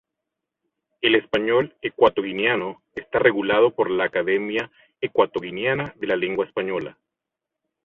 El 1.01 1.13
español 1.13 1.75
ecuatoguineano 1.83 2.81
está 2.95 3.19
regulado 3.19 3.75
por 3.75 3.91
la 3.91 4.05
Academia 4.05 4.71
Ecuatoguineana 4.99 5.93
de 5.95 6.07
la 6.07 6.15
Lengua 6.15 6.45
Española. 6.47 6.97